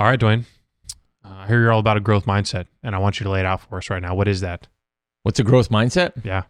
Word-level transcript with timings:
All 0.00 0.06
right, 0.06 0.18
Dwayne. 0.18 0.46
Uh, 1.22 1.28
I 1.40 1.46
hear 1.46 1.60
you're 1.60 1.72
all 1.72 1.78
about 1.78 1.98
a 1.98 2.00
growth 2.00 2.24
mindset, 2.24 2.64
and 2.82 2.94
I 2.94 2.98
want 2.98 3.20
you 3.20 3.24
to 3.24 3.30
lay 3.30 3.40
it 3.40 3.44
out 3.44 3.60
for 3.60 3.76
us 3.76 3.90
right 3.90 4.00
now. 4.00 4.14
What 4.14 4.28
is 4.28 4.40
that? 4.40 4.66
What's 5.24 5.38
a 5.38 5.44
growth 5.44 5.68
mindset? 5.68 6.24
Yeah. 6.24 6.44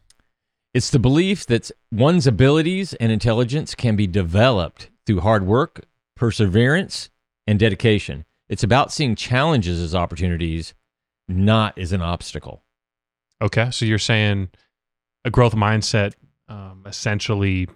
It's 0.72 0.90
the 0.90 1.00
belief 1.00 1.46
that 1.46 1.68
one's 1.90 2.28
abilities 2.28 2.94
and 2.94 3.10
intelligence 3.10 3.74
can 3.74 3.96
be 3.96 4.06
developed 4.06 4.88
through 5.04 5.22
hard 5.22 5.48
work, 5.48 5.84
perseverance, 6.14 7.10
and 7.44 7.58
dedication. 7.58 8.24
It's 8.48 8.62
about 8.62 8.92
seeing 8.92 9.16
challenges 9.16 9.80
as 9.80 9.96
opportunities, 9.96 10.72
not 11.26 11.76
as 11.76 11.90
an 11.90 12.02
obstacle. 12.02 12.62
Okay. 13.42 13.72
So 13.72 13.84
you're 13.84 13.98
saying 13.98 14.50
a 15.24 15.30
growth 15.30 15.56
mindset 15.56 16.12
um, 16.48 16.84
essentially 16.86 17.68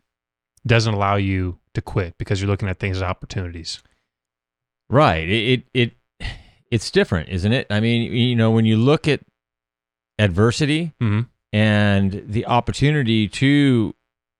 doesn't 0.64 0.95
allow 0.95 1.16
you 1.16 1.59
to 1.72 1.82
quit 1.82 2.16
because 2.16 2.41
you're 2.41 2.50
looking 2.50 2.68
at 2.68 2.79
things 2.79 2.98
as 2.98 3.02
opportunities. 3.02 3.82
Right. 4.95 5.29
It, 5.29 5.65
it 5.75 5.93
it 6.21 6.29
it's 6.71 6.91
different, 6.91 7.29
isn't 7.29 7.52
it? 7.52 7.66
I 7.71 7.80
mean, 7.80 8.12
you 8.12 8.37
know, 8.37 8.51
when 8.52 8.65
you 8.65 8.77
look 8.77 9.09
at 9.09 9.21
adversity 10.19 10.93
Mm-hmm. 11.02 11.21
and 11.52 12.23
the 12.27 12.47
opportunity 12.47 13.29
to 13.29 13.95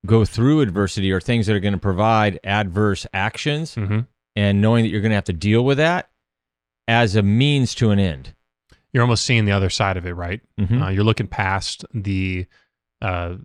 go 0.07 0.25
through 0.25 0.61
adversity 0.61 1.11
or 1.13 1.21
things 1.21 1.47
that 1.47 1.55
are 1.57 1.61
going 1.61 1.75
to 1.75 1.81
provide 1.81 2.39
adverse 2.45 3.07
actions 3.13 3.75
Mm-hmm. 3.75 4.01
and 4.37 4.61
knowing 4.61 4.85
that 4.85 4.91
you're 4.91 5.01
going 5.01 5.11
to 5.11 5.17
have 5.17 5.25
to 5.25 5.33
deal 5.33 5.65
with 5.65 5.79
that 5.79 6.09
as 6.87 7.17
a 7.17 7.23
means 7.23 7.75
to 7.77 7.91
an 7.91 7.99
end. 7.99 8.35
You're 8.93 9.03
almost 9.03 9.25
seeing 9.27 9.45
the 9.45 9.53
other 9.53 9.71
side 9.71 9.97
of 9.97 10.07
it, 10.07 10.13
right? 10.15 10.41
Mhm. 10.61 10.83
Uh, 10.87 10.91
you're 10.91 11.03
looking 11.05 11.27
past 11.27 11.85
the 11.93 12.47
uh, 13.03 13.37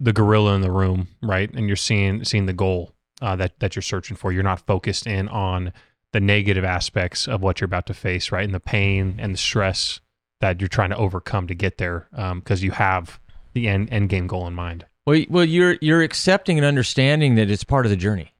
the 0.00 0.12
gorilla 0.12 0.54
in 0.56 0.60
the 0.62 0.70
room, 0.70 1.08
right? 1.22 1.48
And 1.54 1.68
you're 1.68 1.76
seeing 1.76 2.24
seeing 2.24 2.46
the 2.46 2.52
goal 2.52 2.92
uh, 3.22 3.36
that 3.36 3.58
that 3.60 3.76
you're 3.76 3.82
searching 3.82 4.16
for. 4.16 4.32
You're 4.32 4.42
not 4.42 4.66
focused 4.66 5.06
in 5.06 5.28
on 5.28 5.72
the 6.16 6.20
negative 6.20 6.64
aspects 6.64 7.28
of 7.28 7.42
what 7.42 7.60
you're 7.60 7.66
about 7.66 7.84
to 7.84 7.92
face, 7.92 8.32
right? 8.32 8.42
And 8.44 8.54
the 8.54 8.58
pain 8.60 9.16
and 9.18 9.34
the 9.34 9.38
stress 9.38 10.00
that 10.40 10.62
you're 10.62 10.68
trying 10.68 10.88
to 10.88 10.96
overcome 10.96 11.46
to 11.46 11.54
get 11.54 11.76
there, 11.76 12.08
because 12.36 12.62
you 12.62 12.70
have 12.70 13.20
the 13.52 13.68
end 13.68 13.92
end 13.92 14.08
game 14.08 14.26
goal 14.26 14.46
in 14.46 14.54
mind. 14.54 14.86
Well, 15.06 15.22
well, 15.28 15.44
you're 15.44 15.76
you're 15.82 16.00
accepting 16.00 16.56
and 16.56 16.64
understanding 16.64 17.34
that 17.34 17.50
it's 17.50 17.64
part 17.64 17.84
of 17.84 17.90
the 17.90 17.96
journey, 17.98 18.32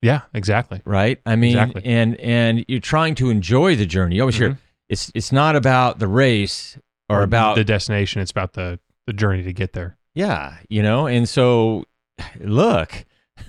Yeah, 0.00 0.20
exactly. 0.32 0.80
right? 0.84 1.20
I 1.26 1.34
mean, 1.34 1.58
Exactly. 1.58 1.82
and 1.84 2.14
and 2.20 2.64
you're 2.68 2.78
trying 2.78 3.16
to 3.16 3.30
enjoy 3.30 3.74
the 3.74 3.84
journey. 3.86 4.14
You 4.14 4.22
always 4.22 4.36
hear 4.36 4.50
Mhm. 4.50 4.58
it's 4.88 5.10
it's 5.12 5.32
not 5.32 5.56
about 5.56 5.98
the 5.98 6.06
race 6.08 6.78
or, 7.08 7.22
about 7.24 7.56
the 7.56 7.64
destination. 7.64 8.22
It's 8.22 8.30
about 8.30 8.52
the 8.52 8.78
the 9.08 9.12
journey 9.12 9.42
to 9.42 9.52
get 9.52 9.72
there. 9.72 9.96
yeah, 10.14 10.58
you 10.68 10.84
know. 10.84 11.08
And 11.08 11.28
so, 11.28 11.82
look, 12.40 13.04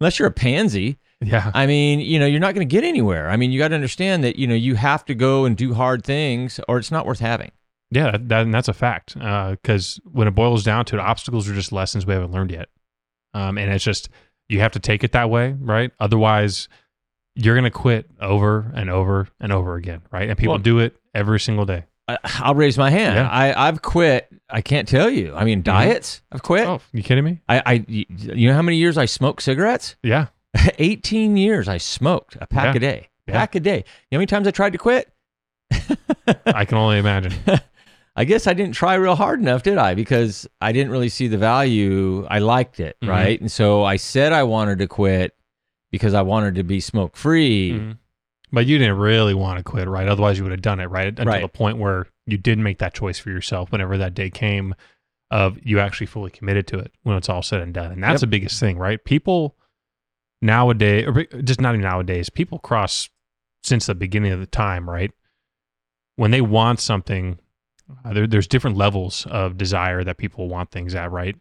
unless 0.00 0.18
you're 0.18 0.28
a 0.28 0.32
pansy, 0.32 0.98
Yeah, 1.20 1.50
I 1.54 1.66
mean, 1.66 2.00
you 2.00 2.18
know, 2.18 2.26
you're 2.26 2.40
not 2.40 2.54
going 2.54 2.68
to 2.68 2.70
get 2.70 2.84
anywhere. 2.84 3.30
I 3.30 3.36
mean, 3.36 3.50
you 3.50 3.58
got 3.58 3.68
to 3.68 3.74
understand 3.74 4.22
that 4.24 4.36
you 4.36 4.46
know 4.46 4.54
you 4.54 4.74
have 4.74 5.04
to 5.06 5.14
go 5.14 5.44
and 5.46 5.56
do 5.56 5.72
hard 5.72 6.04
things, 6.04 6.60
or 6.68 6.78
it's 6.78 6.90
not 6.90 7.06
worth 7.06 7.20
having. 7.20 7.52
Yeah, 7.90 8.10
that, 8.10 8.28
that 8.28 8.42
and 8.42 8.52
that's 8.52 8.68
a 8.68 8.74
fact. 8.74 9.14
Because 9.14 9.98
when 10.04 10.28
it 10.28 10.32
boils 10.32 10.62
down 10.62 10.84
to 10.86 10.96
it, 10.96 11.00
obstacles 11.00 11.48
are 11.48 11.54
just 11.54 11.72
lessons 11.72 12.04
we 12.04 12.12
haven't 12.12 12.32
learned 12.32 12.50
yet, 12.50 12.68
um, 13.32 13.56
and 13.56 13.72
it's 13.72 13.84
just 13.84 14.10
you 14.48 14.60
have 14.60 14.72
to 14.72 14.78
take 14.78 15.04
it 15.04 15.12
that 15.12 15.30
way, 15.30 15.56
right? 15.58 15.90
Otherwise, 15.98 16.68
you're 17.34 17.54
gonna 17.54 17.70
quit 17.70 18.10
over 18.20 18.70
and 18.74 18.90
over 18.90 19.28
and 19.40 19.52
over 19.52 19.76
again, 19.76 20.02
right? 20.12 20.28
And 20.28 20.38
people 20.38 20.54
Well- 20.54 20.62
do 20.62 20.80
it 20.80 20.96
every 21.14 21.40
single 21.40 21.64
day. 21.64 21.84
I, 22.08 22.18
I'll 22.38 22.54
raise 22.54 22.78
my 22.78 22.90
hand. 22.90 23.16
Yeah. 23.16 23.24
Mm-hmm. 23.24 23.34
I 23.58 23.68
I've 23.68 23.82
quit. 23.82 24.28
I 24.48 24.60
can't 24.60 24.86
tell 24.86 25.10
you. 25.10 25.34
I 25.34 25.44
mean, 25.44 25.62
diets. 25.62 26.22
I've 26.30 26.42
quit. 26.42 26.66
Oh, 26.66 26.80
you 26.92 27.02
kidding 27.02 27.24
me? 27.24 27.40
I, 27.48 27.62
I, 27.66 27.84
you 27.88 28.48
know 28.48 28.54
how 28.54 28.62
many 28.62 28.76
years 28.76 28.96
I 28.96 29.06
smoked 29.06 29.42
cigarettes? 29.42 29.96
Yeah, 30.04 30.26
18 30.78 31.36
years 31.36 31.68
I 31.68 31.78
smoked 31.78 32.36
a 32.40 32.46
pack 32.46 32.74
Yeah. 32.74 32.76
a 32.76 32.80
day. 32.80 33.08
Yeah. 33.26 33.34
Pack 33.34 33.54
a 33.54 33.60
day. 33.60 33.76
You 33.76 33.82
know 34.12 34.16
how 34.16 34.18
many 34.18 34.26
times 34.26 34.46
I 34.48 34.50
tried 34.52 34.72
to 34.72 34.78
quit? 34.78 35.12
I 36.46 36.64
can 36.64 36.78
only 36.78 36.98
imagine. 36.98 37.32
I 38.18 38.24
guess 38.24 38.46
I 38.46 38.54
didn't 38.54 38.74
try 38.74 38.94
real 38.94 39.14
hard 39.14 39.40
enough, 39.40 39.62
did 39.62 39.76
I? 39.78 39.94
Because 39.94 40.48
I 40.60 40.72
didn't 40.72 40.90
really 40.90 41.10
see 41.10 41.28
the 41.28 41.36
value. 41.36 42.24
I 42.30 42.38
liked 42.38 42.80
it, 42.80 42.96
Mhm. 43.02 43.08
right? 43.08 43.40
And 43.40 43.52
so 43.52 43.84
I 43.84 43.96
said 43.96 44.32
I 44.32 44.42
wanted 44.44 44.78
to 44.78 44.86
quit 44.86 45.34
because 45.90 46.14
I 46.14 46.22
wanted 46.22 46.54
to 46.54 46.62
be 46.62 46.80
smoke 46.80 47.16
free. 47.16 47.72
Mhm. 47.72 47.98
But 48.52 48.66
you 48.66 48.78
didn't 48.78 48.96
really 48.96 49.34
want 49.34 49.58
to 49.58 49.64
quit, 49.64 49.86
right? 49.88 50.08
Otherwise, 50.08 50.38
you 50.38 50.44
would 50.44 50.52
have 50.52 50.62
done 50.62 50.80
it, 50.80 50.86
right? 50.86 51.08
Until 51.08 51.26
Right. 51.26 51.42
the 51.42 51.48
point 51.48 51.76
where 51.78 52.06
you 52.26 52.38
did 52.38 52.58
make 52.58 52.78
that 52.78 52.94
choice 52.94 53.18
for 53.18 53.30
yourself. 53.30 53.70
Whenever 53.72 53.98
that 53.98 54.14
day 54.14 54.30
came, 54.30 54.74
of 55.28 55.58
you 55.64 55.80
actually 55.80 56.06
fully 56.06 56.30
committed 56.30 56.68
to 56.68 56.78
it 56.78 56.92
when 57.02 57.16
it's 57.16 57.28
all 57.28 57.42
said 57.42 57.60
and 57.60 57.74
done, 57.74 57.90
and 57.90 58.00
that's 58.00 58.12
Yep. 58.14 58.20
the 58.20 58.26
biggest 58.28 58.60
thing, 58.60 58.78
right? 58.78 59.04
People 59.04 59.56
nowadays, 60.40 61.06
or 61.06 61.24
just 61.42 61.60
not 61.60 61.74
even 61.74 61.82
nowadays, 61.82 62.30
people 62.30 62.58
cross 62.58 63.08
since 63.62 63.86
the 63.86 63.94
beginning 63.94 64.32
of 64.32 64.40
the 64.40 64.46
time, 64.46 64.88
right? 64.88 65.10
When 66.16 66.30
they 66.30 66.40
want 66.40 66.80
something, 66.80 67.38
uh, 68.04 68.12
there, 68.12 68.26
there's 68.26 68.46
different 68.46 68.76
levels 68.76 69.26
of 69.30 69.58
desire 69.58 70.04
that 70.04 70.16
people 70.16 70.48
want 70.48 70.70
things 70.70 70.94
at, 70.94 71.10
right? 71.10 71.36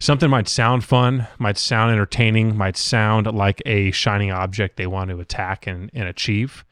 Something 0.00 0.30
might 0.30 0.48
sound 0.48 0.84
fun, 0.84 1.28
might 1.38 1.58
sound 1.58 1.92
entertaining, 1.92 2.56
might 2.56 2.76
sound 2.76 3.26
like 3.26 3.62
a 3.66 3.92
shining 3.92 4.32
object 4.32 4.76
they 4.76 4.86
want 4.86 5.10
to 5.10 5.20
attack 5.20 5.66
and, 5.66 5.90
and 5.94 6.08
achieve. 6.08 6.64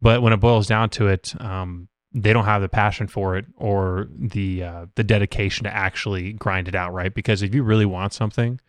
But 0.00 0.22
when 0.22 0.32
it 0.32 0.36
boils 0.38 0.68
down 0.68 0.90
to 0.90 1.08
it, 1.08 1.34
um, 1.40 1.88
they 2.12 2.32
don't 2.32 2.44
have 2.44 2.62
the 2.62 2.68
passion 2.68 3.06
for 3.06 3.36
it 3.36 3.46
or 3.56 4.08
the 4.16 4.62
uh, 4.62 4.86
the 4.94 5.04
dedication 5.04 5.64
to 5.64 5.74
actually 5.74 6.32
grind 6.32 6.68
it 6.68 6.74
out, 6.74 6.92
right? 6.92 7.12
Because 7.12 7.42
if 7.42 7.54
you 7.54 7.62
really 7.62 7.84
want 7.84 8.12
something, 8.12 8.60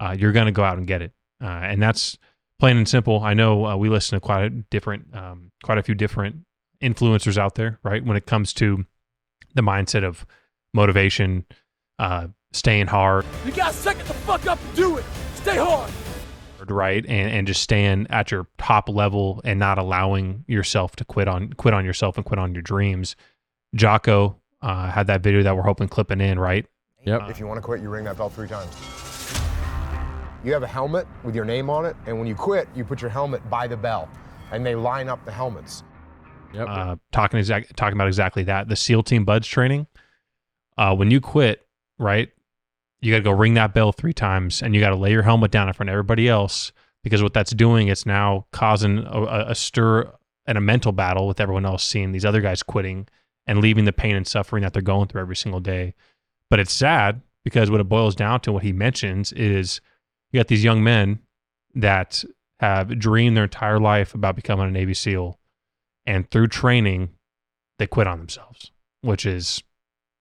uh, 0.00 0.14
you're 0.18 0.32
going 0.32 0.46
to 0.46 0.52
go 0.52 0.64
out 0.64 0.78
and 0.78 0.86
get 0.86 1.02
it, 1.02 1.12
uh, 1.42 1.46
and 1.46 1.82
that's 1.82 2.18
plain 2.58 2.76
and 2.76 2.88
simple. 2.88 3.22
I 3.22 3.34
know 3.34 3.66
uh, 3.66 3.76
we 3.76 3.88
listen 3.88 4.16
to 4.16 4.20
quite 4.20 4.44
a 4.44 4.50
different, 4.50 5.14
um, 5.14 5.52
quite 5.62 5.78
a 5.78 5.82
few 5.82 5.94
different 5.94 6.36
influencers 6.82 7.38
out 7.38 7.54
there, 7.54 7.78
right? 7.82 8.04
When 8.04 8.16
it 8.16 8.26
comes 8.26 8.52
to 8.54 8.84
the 9.54 9.62
mindset 9.62 10.04
of 10.04 10.26
motivation, 10.74 11.44
uh, 11.98 12.28
staying 12.52 12.86
hard, 12.86 13.24
You 13.44 13.52
gotta 13.52 13.72
suck 13.74 13.98
it 13.98 14.06
the 14.06 14.14
fuck 14.14 14.46
up 14.46 14.58
and 14.62 14.76
do 14.76 14.98
it. 14.98 15.04
Stay 15.34 15.56
hard. 15.56 15.90
right, 16.68 17.04
and 17.06 17.30
and 17.30 17.46
just 17.46 17.62
staying 17.62 18.06
at 18.10 18.30
your 18.30 18.46
top 18.58 18.88
level 18.88 19.40
and 19.44 19.58
not 19.58 19.78
allowing 19.78 20.44
yourself 20.48 20.96
to 20.96 21.04
quit 21.04 21.28
on 21.28 21.52
quit 21.52 21.74
on 21.74 21.84
yourself 21.84 22.16
and 22.16 22.24
quit 22.26 22.38
on 22.38 22.54
your 22.54 22.62
dreams. 22.62 23.16
Jocko 23.74 24.40
uh, 24.62 24.90
had 24.90 25.06
that 25.06 25.22
video 25.22 25.42
that 25.42 25.56
we're 25.56 25.62
hoping 25.62 25.88
clipping 25.88 26.20
in, 26.20 26.38
right? 26.38 26.66
Yep. 27.04 27.30
If 27.30 27.38
you 27.38 27.46
want 27.46 27.58
to 27.58 27.62
quit, 27.62 27.80
you 27.80 27.88
ring 27.88 28.04
that 28.04 28.16
bell 28.16 28.30
three 28.30 28.48
times. 28.48 28.74
You 30.46 30.52
have 30.52 30.62
a 30.62 30.68
helmet 30.68 31.08
with 31.24 31.34
your 31.34 31.44
name 31.44 31.68
on 31.68 31.84
it, 31.84 31.96
and 32.06 32.16
when 32.20 32.28
you 32.28 32.36
quit, 32.36 32.68
you 32.72 32.84
put 32.84 33.00
your 33.02 33.10
helmet 33.10 33.50
by 33.50 33.66
the 33.66 33.76
bell, 33.76 34.08
and 34.52 34.64
they 34.64 34.76
line 34.76 35.08
up 35.08 35.24
the 35.24 35.32
helmets. 35.32 35.82
Yep. 36.54 36.68
uh, 36.70 36.96
talking 37.10 37.40
exact 37.40 37.76
talking 37.76 37.96
about 37.96 38.06
exactly 38.06 38.44
that. 38.44 38.68
The 38.68 38.76
SEAL 38.76 39.02
Team 39.02 39.24
BUD/S 39.24 39.48
training. 39.48 39.88
Uh, 40.78 40.94
when 40.94 41.10
you 41.10 41.20
quit, 41.20 41.66
right, 41.98 42.28
you 43.00 43.12
got 43.12 43.18
to 43.18 43.24
go 43.24 43.32
ring 43.32 43.54
that 43.54 43.74
bell 43.74 43.90
three 43.90 44.12
times, 44.12 44.62
and 44.62 44.72
you 44.72 44.80
got 44.80 44.90
to 44.90 44.96
lay 44.96 45.10
your 45.10 45.24
helmet 45.24 45.50
down 45.50 45.66
in 45.66 45.74
front 45.74 45.90
of 45.90 45.94
everybody 45.94 46.28
else 46.28 46.70
because 47.02 47.24
what 47.24 47.34
that's 47.34 47.50
doing, 47.50 47.88
it's 47.88 48.06
now 48.06 48.46
causing 48.52 48.98
a, 48.98 49.22
a- 49.22 49.46
a 49.48 49.54
stir 49.56 50.12
and 50.46 50.56
a 50.56 50.60
mental 50.60 50.92
battle 50.92 51.26
with 51.26 51.40
everyone 51.40 51.66
else, 51.66 51.82
seeing 51.82 52.12
these 52.12 52.24
other 52.24 52.40
guys 52.40 52.62
quitting 52.62 53.08
and 53.48 53.60
leaving 53.60 53.84
the 53.84 53.92
pain 53.92 54.14
and 54.14 54.28
suffering 54.28 54.62
that 54.62 54.72
they're 54.72 54.80
going 54.80 55.08
through 55.08 55.22
every 55.22 55.34
single 55.34 55.60
day. 55.60 55.92
But 56.50 56.60
it's 56.60 56.72
sad 56.72 57.22
because 57.42 57.68
what 57.68 57.80
it 57.80 57.88
boils 57.88 58.14
down 58.14 58.42
to, 58.42 58.52
what 58.52 58.62
he 58.62 58.72
mentions 58.72 59.32
is 59.32 59.80
you 60.36 60.40
got 60.40 60.48
these 60.48 60.62
young 60.62 60.84
men 60.84 61.20
that 61.74 62.22
have 62.60 62.98
dreamed 62.98 63.36
their 63.36 63.44
entire 63.44 63.80
life 63.80 64.14
about 64.14 64.36
becoming 64.36 64.68
a 64.68 64.70
Navy 64.70 64.92
SEAL 64.92 65.38
and 66.06 66.30
through 66.30 66.48
training 66.48 67.10
they 67.78 67.86
quit 67.86 68.06
on 68.06 68.18
themselves 68.18 68.70
which 69.00 69.24
is 69.24 69.62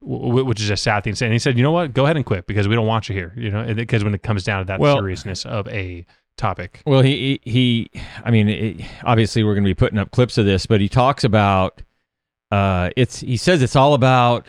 which 0.01 0.61
is 0.61 0.69
a 0.69 0.77
sad 0.77 1.03
thing 1.03 1.15
and 1.21 1.33
he 1.33 1.39
said 1.39 1.57
you 1.57 1.63
know 1.63 1.71
what? 1.71 1.93
Go 1.93 2.05
ahead 2.05 2.15
and 2.15 2.25
quit 2.25 2.47
because 2.47 2.67
we 2.67 2.75
don't 2.75 2.87
want 2.87 3.09
you 3.09 3.15
here 3.15 3.33
you 3.35 3.51
know 3.51 3.73
because 3.73 4.03
when 4.03 4.13
it 4.13 4.23
comes 4.23 4.43
down 4.43 4.61
to 4.61 4.65
that 4.67 4.79
Well- 4.79 4.97
seriousness 4.97 5.45
of 5.45 5.67
a 5.67 6.05
topic. 6.37 6.81
Well, 6.85 7.01
he 7.01 7.39
he, 7.43 7.51
he 7.93 8.01
I 8.23 8.31
mean, 8.31 8.49
it, 8.49 8.81
obviously 9.03 9.43
we're 9.43 9.53
going 9.53 9.63
to 9.63 9.69
be 9.69 9.73
putting 9.73 9.97
up 9.97 10.11
clips 10.11 10.37
of 10.37 10.45
this, 10.45 10.65
but 10.65 10.81
he 10.81 10.89
talks 10.89 11.23
about 11.23 11.81
uh, 12.51 12.89
it's 12.95 13.21
he 13.21 13.37
says 13.37 13.61
it's 13.61 13.75
all 13.75 13.93
about 13.93 14.47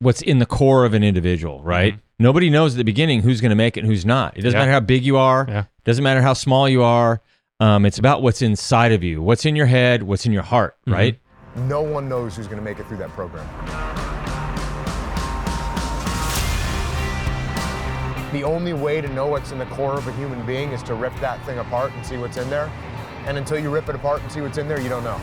what's 0.00 0.22
in 0.22 0.38
the 0.38 0.46
core 0.46 0.84
of 0.84 0.94
an 0.94 1.02
individual, 1.02 1.62
right? 1.62 1.94
Mhm. 1.94 2.00
Nobody 2.18 2.50
knows 2.50 2.74
at 2.74 2.78
the 2.78 2.84
beginning 2.84 3.20
who's 3.22 3.40
going 3.40 3.50
to 3.50 3.56
make 3.56 3.76
it 3.76 3.80
and 3.80 3.88
who's 3.88 4.04
not. 4.06 4.36
It 4.36 4.42
doesn't 4.42 4.56
Yeah. 4.58 4.62
matter 4.64 4.72
how 4.72 4.80
big 4.80 5.04
you 5.04 5.16
are. 5.18 5.46
Yeah. 5.48 5.64
Doesn't 5.84 6.02
matter 6.04 6.22
how 6.22 6.32
small 6.32 6.68
you 6.68 6.82
are. 6.82 7.20
Um, 7.60 7.86
it's 7.86 7.98
about 7.98 8.22
what's 8.22 8.42
inside 8.42 8.92
of 8.92 9.02
you, 9.02 9.22
what's 9.22 9.44
in 9.46 9.56
your 9.56 9.66
head, 9.66 10.02
what's 10.02 10.26
in 10.26 10.32
your 10.32 10.42
heart, 10.42 10.76
Mhm. 10.86 10.92
right? 10.92 11.18
No 11.68 11.80
one 11.80 12.08
knows 12.08 12.36
who's 12.36 12.46
going 12.46 12.58
to 12.58 12.64
make 12.64 12.78
it 12.78 12.86
through 12.86 12.98
that 12.98 13.10
program. 13.10 13.46
The 18.32 18.44
only 18.44 18.74
way 18.74 19.00
to 19.00 19.08
know 19.08 19.26
what's 19.28 19.52
in 19.52 19.58
the 19.58 19.64
core 19.66 19.94
of 19.94 20.06
a 20.06 20.12
human 20.12 20.44
being 20.44 20.72
is 20.72 20.82
to 20.84 20.94
rip 20.94 21.18
that 21.20 21.42
thing 21.46 21.58
apart 21.58 21.92
and 21.94 22.04
see 22.04 22.18
what's 22.18 22.36
in 22.36 22.50
there. 22.50 22.70
And 23.26 23.38
until 23.38 23.58
you 23.58 23.70
rip 23.70 23.88
it 23.88 23.94
apart 23.94 24.20
and 24.22 24.30
see 24.30 24.40
what's 24.42 24.58
in 24.58 24.68
there, 24.68 24.80
you 24.80 24.88
don't 24.90 25.04
know. 25.04 25.18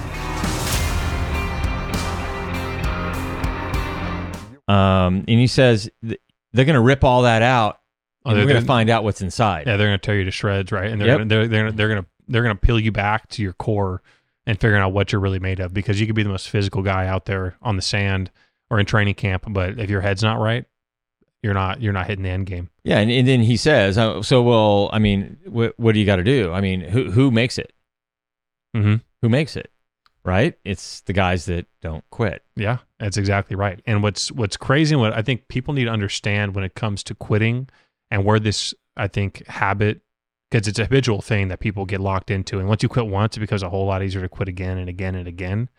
Um, 4.73 5.25
and 5.27 5.39
he 5.39 5.47
says 5.47 5.89
th- 6.07 6.19
they're 6.53 6.65
going 6.65 6.75
to 6.75 6.81
rip 6.81 7.03
all 7.03 7.23
that 7.23 7.41
out, 7.41 7.79
Oh, 8.25 8.29
and 8.29 8.37
they're 8.39 8.45
we're 8.45 8.51
going 8.53 8.61
to 8.63 8.67
find 8.67 8.89
out 8.89 9.03
what's 9.03 9.21
inside. 9.21 9.67
yeah 9.67 9.75
they're 9.77 9.87
going 9.87 9.99
to 9.99 10.05
tear 10.05 10.17
you 10.17 10.23
to 10.25 10.31
shreds 10.31 10.71
right 10.71 10.89
and 10.89 10.99
they're 11.01 11.07
Yep. 11.09 11.17
gonna, 11.17 11.25
they're 11.27 11.47
they're 11.47 11.59
gonna, 11.63 11.71
they're 11.75 11.89
going 11.89 12.01
to 12.03 12.07
they're 12.29 12.43
going 12.43 12.55
to 12.55 12.59
peel 12.61 12.79
you 12.79 12.91
back 12.91 13.27
to 13.29 13.41
your 13.41 13.51
core 13.53 14.01
and 14.45 14.59
figuring 14.59 14.81
out 14.81 14.93
what 14.93 15.11
you're 15.11 15.19
really 15.21 15.39
made 15.39 15.59
of 15.59 15.73
because 15.73 15.99
you 15.99 16.05
could 16.07 16.15
be 16.15 16.23
the 16.23 16.29
most 16.29 16.49
physical 16.49 16.81
guy 16.81 17.05
out 17.07 17.25
there 17.25 17.57
on 17.61 17.75
the 17.75 17.81
sand 17.81 18.31
or 18.69 18.79
in 18.79 18.85
training 18.85 19.13
camp, 19.15 19.43
but 19.49 19.77
if 19.77 19.89
your 19.89 19.99
head's 20.01 20.23
not 20.23 20.39
right, 20.39 20.65
you're 21.41 21.53
not 21.53 21.81
you're 21.81 21.91
not 21.93 22.07
hitting 22.07 22.23
the 22.23 22.29
end 22.29 22.45
game. 22.45 22.69
Yeah, 22.85 22.99
and, 22.99 23.11
and 23.11 23.27
then 23.27 23.41
he 23.41 23.57
says, 23.57 23.97
uh, 23.97 24.21
"So, 24.21 24.41
well, 24.41 24.89
I 24.93 24.99
mean, 24.99 25.37
wh- 25.45 25.77
what 25.77 25.93
do 25.93 25.99
you 25.99 26.05
got 26.05 26.15
to 26.17 26.23
do? 26.23 26.51
I 26.53 26.61
mean, 26.61 26.79
who 26.81 27.11
who 27.11 27.29
makes 27.29 27.57
it? 27.57 27.73
Mm-hmm. 28.75 28.95
Who 29.21 29.29
makes 29.29 29.55
it? 29.57 29.69
Right? 30.23 30.57
It's 30.63 31.01
the 31.01 31.13
guys 31.13 31.45
that 31.47 31.65
don't 31.81 32.03
quit. 32.09 32.43
Yeah, 32.55 32.77
that's 33.03 33.17
exactly 33.17 33.57
right. 33.57 33.81
And 33.85 34.01
what's 34.01 34.31
what's 34.31 34.55
crazy 34.55 34.93
and 34.93 35.01
what 35.01 35.13
I 35.13 35.21
think 35.21 35.49
people 35.49 35.73
need 35.73 35.85
to 35.85 35.91
understand 35.91 36.55
when 36.55 36.63
it 36.63 36.73
comes 36.73 37.03
to 37.03 37.15
quitting 37.15 37.67
and 38.09 38.23
where 38.23 38.39
this 38.39 38.73
I 38.95 39.07
think 39.07 39.45
habit 39.47 40.01
because 40.49 40.67
it's 40.67 40.79
a 40.79 40.83
habitual 40.83 41.21
thing 41.21 41.49
that 41.49 41.59
people 41.59 41.85
get 41.85 41.99
locked 41.99 42.31
into. 42.31 42.59
And 42.59 42.69
once 42.69 42.81
you 42.81 42.87
quit 42.87 43.07
once, 43.07 43.35
it 43.35 43.41
becomes 43.41 43.63
a 43.63 43.69
whole 43.69 43.87
lot 43.87 44.03
easier 44.03 44.21
to 44.21 44.29
quit 44.29 44.47
again 44.47 44.77
and 44.77 44.87
again 44.87 45.15
and 45.15 45.27
again. 45.27 45.69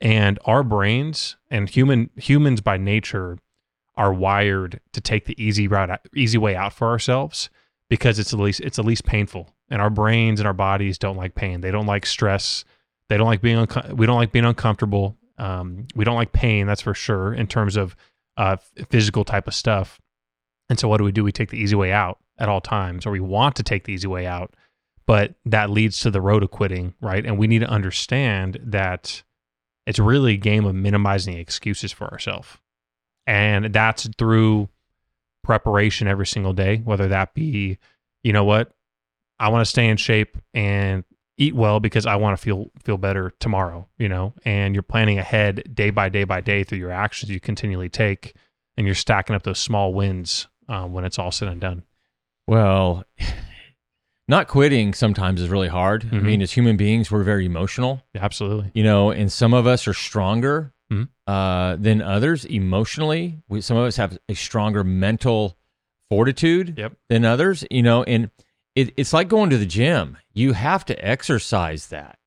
And 0.00 0.38
our 0.44 0.62
brains 0.62 1.36
and 1.50 1.68
human 1.68 2.10
humans 2.14 2.60
by 2.60 2.76
nature 2.76 3.38
are 3.96 4.12
wired 4.12 4.80
to 4.92 5.00
take 5.00 5.24
the 5.24 5.42
easy 5.42 5.66
route, 5.66 5.98
easy 6.14 6.38
way 6.38 6.54
out 6.54 6.74
for 6.74 6.88
ourselves 6.88 7.50
because 7.88 8.18
it's 8.18 8.30
the 8.30 8.36
least 8.36 8.60
it's 8.60 8.76
the 8.76 8.82
least 8.84 9.04
painful. 9.04 9.52
And 9.68 9.82
our 9.82 9.90
brains 9.90 10.38
and 10.38 10.46
our 10.46 10.52
bodies 10.52 10.96
don't 10.96 11.16
like 11.16 11.34
pain. 11.34 11.60
They 11.60 11.72
don't 11.72 11.86
like 11.86 12.06
stress. 12.06 12.64
They 13.08 13.16
don't 13.16 13.26
like 13.26 13.40
being 13.40 13.56
unco- 13.56 13.94
we 13.94 14.06
don't 14.06 14.18
like 14.18 14.30
being 14.30 14.44
uncomfortable. 14.44 15.16
Um, 15.38 15.86
we 15.94 16.04
don't 16.04 16.16
like 16.16 16.32
pain. 16.32 16.66
That's 16.66 16.82
for 16.82 16.94
sure 16.94 17.34
in 17.34 17.46
terms 17.46 17.76
of 17.76 17.96
uh, 18.36 18.56
physical 18.90 19.24
type 19.24 19.46
of 19.46 19.54
stuff. 19.54 20.00
And 20.68 20.78
so 20.78 20.88
what 20.88 20.98
do 20.98 21.04
we 21.04 21.12
do? 21.12 21.24
We 21.24 21.32
take 21.32 21.50
the 21.50 21.58
easy 21.58 21.76
way 21.76 21.92
out 21.92 22.18
at 22.38 22.48
all 22.48 22.60
times, 22.60 23.06
or 23.06 23.10
we 23.10 23.20
want 23.20 23.56
to 23.56 23.62
take 23.62 23.84
the 23.84 23.92
easy 23.92 24.08
way 24.08 24.26
out, 24.26 24.54
but 25.06 25.34
that 25.44 25.70
leads 25.70 26.00
to 26.00 26.10
the 26.10 26.20
road 26.20 26.42
of 26.42 26.50
quitting, 26.50 26.94
right? 27.00 27.24
And 27.24 27.38
we 27.38 27.46
need 27.46 27.60
to 27.60 27.68
understand 27.68 28.58
that 28.62 29.22
it's 29.86 29.98
really 29.98 30.34
a 30.34 30.38
game 30.38 30.64
of 30.64 30.74
minimizing 30.74 31.38
excuses 31.38 31.92
for 31.92 32.10
ourselves. 32.10 32.58
And 33.26 33.72
that's 33.72 34.08
through 34.18 34.68
preparation 35.42 36.08
every 36.08 36.26
single 36.26 36.52
day, 36.52 36.78
whether 36.84 37.08
that 37.08 37.34
be, 37.34 37.78
you 38.22 38.32
know 38.32 38.44
what, 38.44 38.72
I 39.38 39.48
want 39.48 39.64
to 39.64 39.70
stay 39.70 39.88
in 39.88 39.96
shape 39.96 40.36
and 40.52 41.04
eat 41.38 41.54
well 41.54 41.80
because 41.80 42.06
I 42.06 42.16
want 42.16 42.36
to 42.38 42.42
feel 42.42 42.70
feel 42.84 42.96
better 42.98 43.32
tomorrow, 43.40 43.88
you 43.98 44.08
know, 44.08 44.34
and 44.44 44.74
you're 44.74 44.82
planning 44.82 45.18
ahead 45.18 45.62
day 45.74 45.90
by 45.90 46.08
day 46.08 46.24
by 46.24 46.40
day 46.40 46.64
through 46.64 46.78
your 46.78 46.90
actions 46.92 47.30
you 47.30 47.40
continually 47.40 47.88
take, 47.88 48.34
and 48.76 48.86
you're 48.86 48.94
stacking 48.94 49.36
up 49.36 49.42
those 49.42 49.58
small 49.58 49.92
wins 49.94 50.48
um, 50.68 50.92
when 50.92 51.04
it's 51.04 51.18
all 51.18 51.30
said 51.30 51.48
and 51.48 51.60
done. 51.60 51.82
Well, 52.46 53.04
not 54.28 54.48
quitting 54.48 54.92
sometimes 54.94 55.40
is 55.40 55.48
really 55.48 55.68
hard. 55.68 56.04
I 56.10 56.16
Mhm. 56.16 56.22
mean, 56.22 56.42
as 56.42 56.52
human 56.52 56.76
beings, 56.76 57.10
we're 57.10 57.22
very 57.22 57.44
emotional, 57.46 58.02
Yeah, 58.14 58.24
absolutely. 58.24 58.70
you 58.74 58.82
know, 58.82 59.10
and 59.10 59.30
some 59.30 59.54
of 59.54 59.66
us 59.66 59.86
are 59.86 59.94
stronger 59.94 60.72
Mhm. 60.90 61.08
uh, 61.26 61.76
than 61.76 62.02
others 62.02 62.44
emotionally. 62.44 63.42
We, 63.48 63.60
some 63.60 63.76
of 63.76 63.84
us 63.84 63.96
have 63.96 64.18
a 64.28 64.34
stronger 64.34 64.82
mental 64.84 65.56
fortitude 66.08 66.74
Yep. 66.78 66.92
than 67.08 67.24
others, 67.24 67.64
you 67.70 67.82
know, 67.82 68.02
and 68.04 68.30
it, 68.76 68.94
it's 68.96 69.12
like 69.12 69.28
going 69.28 69.50
to 69.50 69.58
the 69.58 69.66
gym. 69.66 70.16
You 70.32 70.52
have 70.52 70.84
to 70.84 70.94
exercise 71.04 71.88
that. 71.88 72.18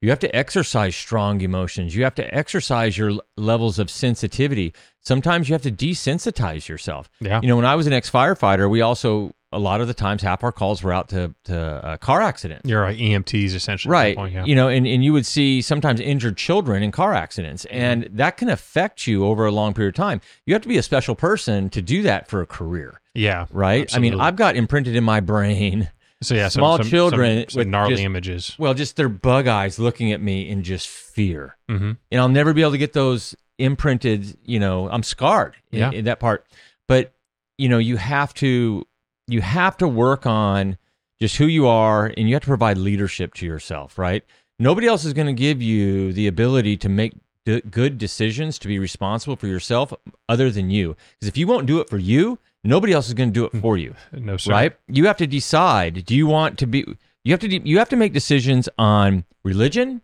You 0.00 0.10
have 0.10 0.20
to 0.20 0.34
exercise 0.34 0.94
strong 0.96 1.40
emotions. 1.40 1.94
You 1.94 2.04
have 2.04 2.14
to 2.16 2.34
exercise 2.34 2.96
your 2.96 3.10
l- 3.10 3.20
levels 3.36 3.78
of 3.80 3.90
sensitivity. 3.90 4.72
Sometimes 5.00 5.48
you 5.48 5.54
have 5.54 5.62
to 5.62 5.72
desensitize 5.72 6.68
yourself. 6.68 7.10
Yeah. 7.20 7.40
You 7.42 7.48
know, 7.48 7.56
when 7.56 7.64
I 7.64 7.74
was 7.74 7.86
an 7.86 7.92
ex 7.92 8.08
firefighter, 8.10 8.70
we 8.70 8.80
also 8.80 9.34
a 9.50 9.58
lot 9.58 9.80
of 9.80 9.88
the 9.88 9.94
times 9.94 10.20
half 10.22 10.44
our 10.44 10.52
calls 10.52 10.82
were 10.82 10.92
out 10.92 11.08
to 11.08 11.34
to 11.44 11.58
uh, 11.58 11.96
car 11.96 12.20
accidents. 12.22 12.68
You're 12.68 12.84
like 12.84 12.96
EMTs 12.98 13.54
essentially. 13.54 13.90
Right. 13.90 14.16
point, 14.16 14.34
yeah. 14.34 14.44
You 14.44 14.54
know, 14.54 14.68
and, 14.68 14.86
and 14.86 15.02
you 15.02 15.12
would 15.14 15.26
see 15.26 15.62
sometimes 15.62 15.98
injured 16.00 16.36
children 16.36 16.82
in 16.82 16.92
car 16.92 17.12
accidents, 17.14 17.64
Mm-hmm. 17.64 17.76
and 17.76 18.08
that 18.12 18.36
can 18.36 18.48
affect 18.50 19.06
you 19.08 19.24
over 19.26 19.46
a 19.46 19.50
long 19.50 19.74
period 19.74 19.94
of 19.94 19.96
time. 19.96 20.20
You 20.46 20.54
have 20.54 20.62
to 20.62 20.68
be 20.68 20.78
a 20.78 20.82
special 20.82 21.16
person 21.16 21.70
to 21.70 21.82
do 21.82 22.02
that 22.02 22.28
for 22.28 22.40
a 22.40 22.46
career, 22.46 23.00
yeah. 23.14 23.46
right? 23.50 23.92
I 23.96 23.98
mean. 23.98 24.20
I've 24.20 24.36
got 24.36 24.54
imprinted 24.54 24.94
in 24.94 25.02
my 25.02 25.18
brain, 25.20 25.90
So 26.22 26.34
yeah, 26.34 26.48
some- 26.48 26.60
small 26.60 26.76
some, 26.78 26.84
some- 26.84 26.90
children 26.90 27.48
some, 27.48 27.58
with 27.60 27.68
gnarly 27.68 27.94
just- 27.94 28.02
images. 28.02 28.56
well, 28.58 28.74
just 28.74 28.96
their 28.96 29.08
bug 29.08 29.46
eyes 29.46 29.78
looking 29.78 30.12
at 30.12 30.20
me 30.20 30.48
in 30.48 30.62
just 30.62 30.88
fear. 30.88 31.56
Mm-hmm. 31.70 31.92
and 32.10 32.20
I'll 32.20 32.28
never 32.28 32.52
be 32.52 32.62
able 32.62 32.72
to 32.72 32.78
get 32.78 32.92
those 32.92 33.34
imprinted. 33.58 34.36
You 34.44 34.58
know, 34.60 34.88
I'm 34.90 35.02
scarred 35.02 35.56
in, 35.72 35.78
Yeah. 35.78 35.90
in 35.92 36.04
that 36.06 36.20
part. 36.20 36.46
But 36.86 37.12
you 37.58 37.68
know, 37.68 37.78
you 37.78 37.96
have 37.96 38.32
to 38.34 38.86
you 39.26 39.40
have 39.42 39.76
to 39.78 39.88
work 39.88 40.26
on 40.26 40.78
just 41.20 41.36
who 41.36 41.46
you 41.46 41.66
are, 41.66 42.06
and 42.16 42.28
you 42.28 42.34
have 42.34 42.42
to 42.42 42.48
provide 42.48 42.78
leadership 42.78 43.34
to 43.34 43.46
yourself. 43.46 43.98
Right? 43.98 44.24
Nobody 44.58 44.86
else 44.86 45.04
is 45.04 45.12
going 45.12 45.26
to 45.26 45.32
give 45.32 45.60
you 45.62 46.12
the 46.12 46.26
ability 46.26 46.76
to 46.78 46.88
make 46.88 47.14
d- 47.44 47.60
good 47.70 47.98
decisions 47.98 48.58
to 48.60 48.68
be 48.68 48.78
responsible 48.78 49.36
for 49.36 49.46
yourself, 49.46 49.92
other 50.28 50.50
than 50.50 50.70
you. 50.70 50.96
Because 51.18 51.28
if 51.28 51.36
you 51.36 51.46
won't 51.46 51.66
do 51.66 51.78
it 51.80 51.88
for 51.88 51.98
you, 51.98 52.38
nobody 52.68 52.92
else 52.92 53.08
is 53.08 53.14
going 53.14 53.30
to 53.30 53.34
do 53.34 53.44
it 53.46 53.60
for 53.60 53.76
you 53.76 53.94
No 54.12 54.36
sir. 54.36 54.52
right? 54.52 54.72
You 54.86 55.06
have 55.06 55.16
to 55.18 55.26
decide. 55.26 56.04
Do 56.04 56.14
you 56.14 56.26
want 56.26 56.58
to 56.58 56.66
be? 56.66 56.84
You 57.24 57.32
have 57.32 57.40
to. 57.40 57.48
de- 57.48 57.62
You 57.64 57.78
have 57.78 57.88
to 57.90 57.96
make 57.96 58.12
decisions 58.12 58.68
on 58.78 59.24
religion. 59.44 60.02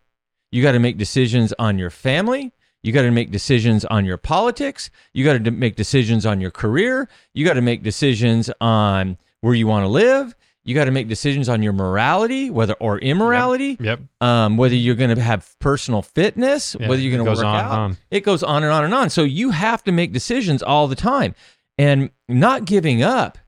You 0.50 0.62
got 0.62 0.72
to 0.72 0.78
make 0.78 0.96
decisions 0.98 1.52
on 1.58 1.78
your 1.78 1.90
family. 1.90 2.52
You 2.82 2.92
got 2.92 3.02
to 3.02 3.10
make 3.10 3.30
decisions 3.30 3.84
on 3.86 4.04
your 4.04 4.18
politics. 4.18 4.90
You 5.14 5.24
got 5.24 5.42
to 5.42 5.50
make 5.50 5.74
decisions 5.74 6.26
on 6.26 6.40
your 6.40 6.50
career. 6.50 7.08
You 7.32 7.44
got 7.44 7.54
to 7.54 7.62
make 7.62 7.82
decisions 7.82 8.50
on 8.60 9.16
where 9.40 9.54
you 9.54 9.66
want 9.66 9.84
to 9.84 9.88
live. 9.88 10.34
You 10.66 10.74
got 10.74 10.84
to 10.86 10.90
make 10.90 11.08
decisions 11.08 11.48
on 11.50 11.62
your 11.62 11.72
morality, 11.74 12.48
whether 12.50 12.72
or 12.74 12.98
immorality. 12.98 13.76
Yep. 13.80 14.00
Um, 14.22 14.56
whether 14.56 14.74
you're 14.74 14.94
going 14.94 15.14
to 15.14 15.20
have 15.22 15.54
personal 15.58 16.00
fitness, 16.02 16.74
Yeah, 16.78 16.88
whether 16.88 17.02
you're 17.02 17.14
going 17.16 17.24
to 17.24 17.30
work 17.30 17.44
on 17.44 17.56
out. 17.64 17.70
on. 17.72 17.96
It 18.10 18.20
goes 18.20 18.42
on 18.42 18.62
and 18.62 18.72
on 18.72 18.84
and 18.84 18.94
on. 18.94 19.10
So 19.10 19.24
you 19.24 19.50
have 19.50 19.82
to 19.84 19.92
make 19.92 20.12
decisions 20.12 20.62
all 20.62 20.86
the 20.88 20.96
time. 20.96 21.34
And 21.78 22.10
not 22.28 22.64
giving 22.64 23.02
up 23.02 23.38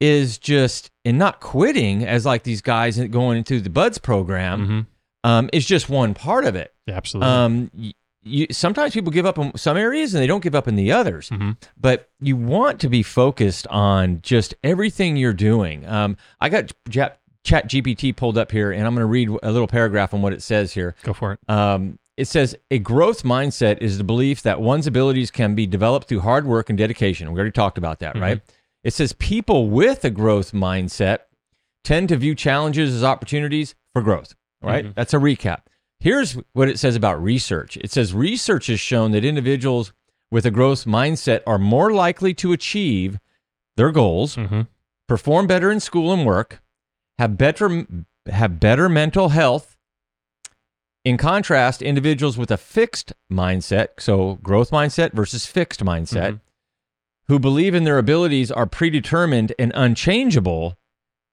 is 0.00 0.38
just, 0.38 0.90
and 1.04 1.18
not 1.18 1.40
quitting 1.40 2.04
as 2.06 2.24
like 2.26 2.42
these 2.42 2.62
guys 2.62 2.98
going 2.98 3.38
into 3.38 3.60
the 3.60 3.70
BUD/S 3.70 3.98
program 3.98 4.66
hmm 4.66 4.80
um, 5.22 5.50
is 5.52 5.66
just 5.66 5.90
one 5.90 6.14
part 6.14 6.46
of 6.46 6.56
it. 6.56 6.72
Yeah, 6.86 6.96
absolutely. 6.96 7.30
Um, 7.30 7.70
you, 8.22 8.46
sometimes 8.50 8.94
people 8.94 9.12
give 9.12 9.26
up 9.26 9.38
in 9.38 9.56
some 9.56 9.76
areas 9.76 10.14
and 10.14 10.22
they 10.22 10.26
don't 10.26 10.42
give 10.42 10.54
up 10.54 10.66
in 10.68 10.76
the 10.76 10.92
others. 10.92 11.28
Mhm. 11.30 11.56
But 11.78 12.08
you 12.20 12.36
want 12.36 12.80
to 12.80 12.88
be 12.88 13.02
focused 13.02 13.66
on 13.66 14.20
just 14.22 14.54
everything 14.64 15.16
you're 15.16 15.32
doing. 15.34 15.86
Um, 15.86 16.16
I 16.40 16.48
got 16.48 16.72
Chat 16.90 17.18
GPT 17.68 18.14
pulled 18.14 18.36
up 18.36 18.50
here, 18.52 18.70
and 18.72 18.86
I'm 18.86 18.94
going 18.94 19.02
to 19.02 19.06
read 19.06 19.28
a 19.42 19.50
little 19.52 19.66
paragraph 19.66 20.12
on 20.12 20.20
what 20.22 20.32
it 20.32 20.42
says 20.42 20.72
here. 20.72 20.94
Go 21.02 21.12
for 21.14 21.32
it. 21.32 21.40
Um, 21.48 21.98
it 22.16 22.26
says 22.26 22.56
a 22.70 22.78
growth 22.78 23.22
mindset 23.22 23.78
is 23.78 23.98
the 23.98 24.04
belief 24.04 24.42
that 24.42 24.60
one's 24.60 24.86
abilities 24.86 25.30
can 25.30 25.54
be 25.54 25.66
developed 25.66 26.08
through 26.08 26.20
hard 26.20 26.46
work 26.46 26.68
and 26.68 26.78
dedication. 26.78 27.32
We 27.32 27.38
already 27.38 27.52
talked 27.52 27.78
about 27.78 28.00
that, 28.00 28.16
right? 28.18 28.40
It 28.84 28.92
says 28.94 29.12
people 29.14 29.68
with 29.68 30.04
a 30.04 30.10
growth 30.10 30.52
mindset 30.52 31.20
tend 31.84 32.08
to 32.10 32.16
view 32.16 32.34
challenges 32.34 32.94
as 32.94 33.04
opportunities 33.04 33.74
for 33.92 34.02
growth, 34.02 34.34
right? 34.62 34.84
That's 34.94 35.14
a 35.14 35.18
recap. 35.18 35.62
Here's 35.98 36.32
what 36.52 36.68
it 36.68 36.78
says 36.78 36.96
about 36.96 37.22
research 37.22 37.76
it 37.78 37.90
says 37.90 38.14
research 38.14 38.68
has 38.68 38.80
shown 38.80 39.12
that 39.12 39.24
individuals 39.24 39.92
with 40.30 40.46
a 40.46 40.50
growth 40.50 40.84
mindset 40.84 41.42
are 41.46 41.58
more 41.58 41.92
likely 41.92 42.32
to 42.34 42.52
achieve 42.52 43.18
their 43.76 43.92
goals, 43.92 44.34
hmm 44.34 44.62
perform 45.08 45.44
better 45.48 45.72
in 45.72 45.80
school 45.80 46.12
and 46.12 46.24
work, 46.24 46.62
have 47.18 47.36
better 47.36 47.84
have 48.26 48.60
better 48.60 48.88
mental 48.88 49.30
health. 49.30 49.69
In 51.04 51.16
contrast, 51.16 51.80
individuals 51.80 52.36
with 52.36 52.50
a 52.50 52.56
fixed 52.58 53.12
mindset, 53.32 53.88
so 53.98 54.34
growth 54.42 54.70
mindset 54.70 55.12
versus 55.12 55.46
fixed 55.46 55.82
mindset, 55.82 56.32
Mhm. 56.34 56.40
who 57.28 57.38
believe 57.38 57.74
in 57.74 57.84
their 57.84 57.96
abilities 57.98 58.50
are 58.50 58.66
predetermined 58.66 59.52
and 59.58 59.72
unchangeable, 59.74 60.76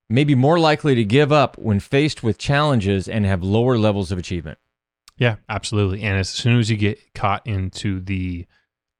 may 0.08 0.24
be 0.24 0.34
more 0.34 0.58
likely 0.58 0.94
to 0.94 1.04
give 1.04 1.30
up 1.30 1.58
when 1.58 1.80
faced 1.80 2.22
with 2.22 2.38
challenges 2.38 3.08
and 3.08 3.26
have 3.26 3.42
lower 3.42 3.76
levels 3.76 4.10
of 4.10 4.18
achievement. 4.18 4.58
Yeah, 5.18 5.36
absolutely. 5.50 6.02
And 6.02 6.16
as 6.18 6.30
soon 6.30 6.58
as 6.58 6.70
you 6.70 6.76
get 6.78 7.12
caught 7.14 7.46
into 7.46 8.00
the, 8.00 8.46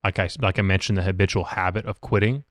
like 0.04 0.18
I 0.18 0.28
like 0.40 0.58
I 0.58 0.62
mentioned, 0.62 0.98
the 0.98 1.02
habitual 1.02 1.44
habit 1.44 1.86
of 1.86 2.02
quitting, 2.02 2.44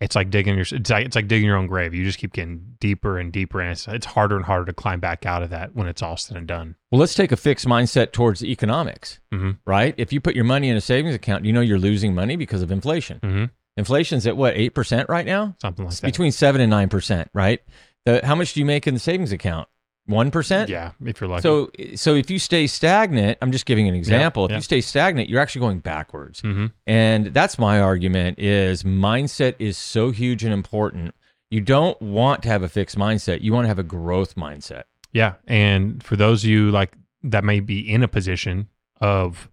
it's 0.00 0.14
like 0.14 0.30
digging 0.30 0.54
your 0.54 0.64
it's 0.70 0.90
like, 0.90 1.06
it's 1.06 1.16
like 1.16 1.26
digging 1.28 1.46
your 1.46 1.56
own 1.56 1.66
grave. 1.66 1.92
You 1.94 2.04
just 2.04 2.18
keep 2.18 2.32
getting 2.32 2.74
deeper 2.80 3.18
and 3.18 3.32
deeper, 3.32 3.60
and 3.60 3.72
it's 3.72 3.86
it's 3.88 4.06
harder 4.06 4.36
and 4.36 4.44
harder 4.44 4.66
to 4.66 4.72
climb 4.72 5.00
back 5.00 5.26
out 5.26 5.42
of 5.42 5.50
that 5.50 5.74
when 5.74 5.86
it's 5.88 6.02
all 6.02 6.16
said 6.16 6.36
and 6.36 6.46
done. 6.46 6.76
Well, 6.92 7.00
let's 7.00 7.14
take 7.14 7.32
a 7.32 7.36
fixed 7.36 7.66
mindset 7.66 8.12
towards 8.12 8.44
economics, 8.44 9.20
hmm 9.32 9.52
right? 9.66 9.94
If 9.98 10.12
you 10.12 10.20
put 10.20 10.34
your 10.36 10.44
money 10.44 10.68
in 10.68 10.76
a 10.76 10.80
savings 10.80 11.14
account, 11.14 11.44
you 11.44 11.52
know 11.52 11.60
you're 11.60 11.78
losing 11.78 12.14
money 12.14 12.36
because 12.36 12.62
of 12.62 12.70
inflation. 12.70 13.18
hmm 13.22 13.44
Inflation's 13.76 14.26
at 14.26 14.36
what, 14.36 14.56
8% 14.56 15.08
right 15.08 15.24
now? 15.24 15.54
Something 15.62 15.84
like 15.84 15.92
It's 15.92 16.00
that. 16.00 16.08
between 16.08 16.32
7 16.32 16.60
and 16.60 16.72
9%, 16.72 17.28
right? 17.32 17.60
The, 18.06 18.20
how 18.26 18.34
much 18.34 18.52
do 18.54 18.58
you 18.58 18.66
make 18.66 18.88
in 18.88 18.94
the 18.94 18.98
savings 18.98 19.30
account? 19.30 19.68
1%? 20.08 20.68
yeah, 20.68 20.92
if 21.04 21.20
you're 21.20 21.28
lucky. 21.28 21.42
So 21.42 21.70
so 21.94 22.14
if 22.14 22.30
you 22.30 22.38
stay 22.38 22.66
stagnant, 22.66 23.38
I'm 23.42 23.52
just 23.52 23.66
giving 23.66 23.88
an 23.88 23.94
example. 23.94 24.46
if 24.46 24.50
yeah. 24.50 24.56
you 24.56 24.62
stay 24.62 24.80
stagnant, 24.80 25.28
you're 25.28 25.40
actually 25.40 25.60
going 25.60 25.80
backwards. 25.80 26.40
hmm 26.40 26.66
And 26.86 27.26
that's 27.26 27.58
my 27.58 27.80
argument 27.80 28.38
is 28.38 28.82
mindset 28.82 29.54
is 29.58 29.76
so 29.76 30.10
huge 30.10 30.44
and 30.44 30.52
important. 30.52 31.14
You 31.50 31.60
don't 31.60 32.00
want 32.02 32.42
to 32.42 32.48
have 32.48 32.62
a 32.62 32.68
fixed 32.68 32.96
mindset. 32.96 33.40
You 33.42 33.52
want 33.52 33.64
to 33.64 33.68
have 33.68 33.78
a 33.78 33.84
growth 33.84 34.34
mindset. 34.34 34.84
Yeah, 35.12 35.34
and 35.46 36.02
for 36.02 36.16
those 36.16 36.44
of 36.44 36.50
you 36.50 36.70
like 36.70 36.92
that 37.22 37.44
may 37.44 37.60
be 37.60 37.80
in 37.80 38.02
a 38.02 38.08
position 38.08 38.68
of 39.00 39.50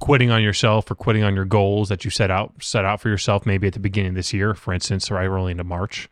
quitting 0.00 0.30
on 0.30 0.42
yourself 0.42 0.90
or 0.90 0.94
quitting 0.94 1.24
on 1.24 1.34
your 1.34 1.44
goals 1.44 1.88
that 1.88 2.04
you 2.04 2.10
set 2.10 2.30
out 2.30 2.52
set 2.62 2.84
out 2.84 3.00
for 3.00 3.08
yourself 3.08 3.44
maybe 3.44 3.66
at 3.66 3.72
the 3.72 3.80
beginning 3.80 4.10
of 4.10 4.14
this 4.14 4.32
year, 4.32 4.54
for 4.54 4.72
instance, 4.72 5.10
right 5.10 5.26
early 5.26 5.52
into 5.52 5.64
March. 5.64 6.08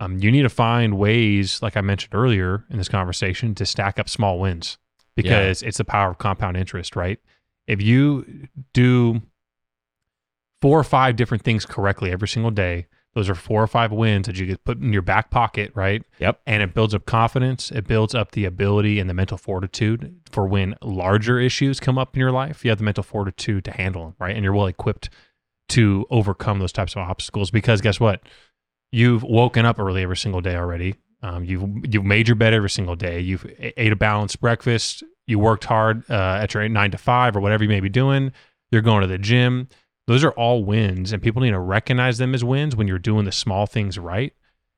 Um, 0.00 0.18
you 0.18 0.32
need 0.32 0.42
to 0.42 0.48
find 0.48 0.98
ways, 0.98 1.60
like 1.62 1.76
I 1.76 1.82
mentioned 1.82 2.14
earlier 2.14 2.64
in 2.70 2.78
this 2.78 2.88
conversation, 2.88 3.54
to 3.56 3.66
stack 3.66 3.98
up 3.98 4.08
small 4.08 4.40
wins 4.40 4.78
because 5.14 5.62
it's 5.62 5.78
the 5.78 5.84
power 5.84 6.10
of 6.10 6.18
compound 6.18 6.56
interest, 6.56 6.96
right? 6.96 7.20
If 7.66 7.82
you 7.82 8.48
do 8.72 9.20
four 10.62 10.78
or 10.78 10.84
five 10.84 11.16
different 11.16 11.44
things 11.44 11.66
correctly 11.66 12.10
every 12.10 12.28
single 12.28 12.50
day, 12.50 12.86
those 13.14 13.28
are 13.28 13.34
four 13.34 13.62
or 13.62 13.66
five 13.66 13.92
wins 13.92 14.26
that 14.26 14.38
you 14.38 14.46
get 14.46 14.64
put 14.64 14.80
in 14.80 14.92
your 14.92 15.02
back 15.02 15.30
pocket, 15.30 15.72
right? 15.74 16.02
Yep. 16.20 16.40
And 16.46 16.62
it 16.62 16.74
builds 16.74 16.94
up 16.94 17.06
confidence. 17.06 17.70
It 17.70 17.86
builds 17.86 18.14
up 18.14 18.32
the 18.32 18.44
ability 18.44 19.00
and 19.00 19.10
the 19.10 19.14
mental 19.14 19.36
fortitude 19.36 20.14
for 20.30 20.46
when 20.46 20.76
larger 20.80 21.40
issues 21.40 21.80
come 21.80 21.98
up 21.98 22.14
in 22.14 22.20
your 22.20 22.30
life. 22.30 22.64
You 22.64 22.70
have 22.70 22.78
the 22.78 22.84
mental 22.84 23.02
fortitude 23.02 23.64
to 23.64 23.72
handle 23.72 24.04
them, 24.04 24.14
right? 24.20 24.34
And 24.34 24.44
you're 24.44 24.54
well 24.54 24.66
equipped 24.66 25.10
to 25.70 26.06
overcome 26.10 26.60
those 26.60 26.72
types 26.72 26.94
of 26.94 26.98
obstacles 26.98 27.50
because 27.50 27.80
guess 27.80 27.98
what? 27.98 28.22
You've 28.92 29.22
woken 29.22 29.64
up 29.66 29.78
early 29.78 30.02
every 30.02 30.16
single 30.16 30.40
day 30.40 30.56
already. 30.56 30.96
Um, 31.22 31.44
you've 31.44 31.64
you've 31.92 32.04
made 32.04 32.28
your 32.28 32.34
bed 32.34 32.54
every 32.54 32.70
single 32.70 32.96
day. 32.96 33.20
You've 33.20 33.46
ate 33.58 33.92
a 33.92 33.96
balanced 33.96 34.40
breakfast. 34.40 35.02
You 35.26 35.38
worked 35.38 35.64
hard 35.64 36.08
uh, 36.10 36.38
at 36.42 36.54
your 36.54 36.68
nine 36.68 36.90
to 36.92 36.98
five 36.98 37.36
or 37.36 37.40
whatever 37.40 37.62
you 37.62 37.68
may 37.68 37.80
be 37.80 37.88
doing. 37.88 38.32
You're 38.70 38.82
going 38.82 39.02
to 39.02 39.06
the 39.06 39.18
gym. 39.18 39.68
Those 40.06 40.24
are 40.24 40.32
all 40.32 40.64
wins, 40.64 41.12
and 41.12 41.22
people 41.22 41.42
need 41.42 41.50
to 41.50 41.58
recognize 41.60 42.18
them 42.18 42.34
as 42.34 42.42
wins 42.42 42.74
when 42.74 42.88
you're 42.88 42.98
doing 42.98 43.26
the 43.26 43.32
small 43.32 43.66
things 43.66 43.98
right. 43.98 44.32